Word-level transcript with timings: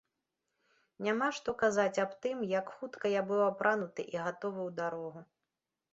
Няма 1.07 1.27
што 1.39 1.53
казаць 1.63 2.01
аб 2.05 2.11
тым, 2.27 2.37
як 2.53 2.73
хутка 2.79 3.05
я 3.19 3.23
быў 3.33 3.41
апрануты 3.51 4.01
і 4.15 4.21
гатовы 4.29 4.61
ў 4.69 4.79
дарогу. 4.81 5.19